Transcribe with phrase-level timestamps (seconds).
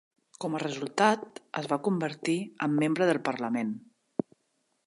[0.45, 2.37] Com a resultat, es va convertir
[2.69, 3.79] en membre del parlament.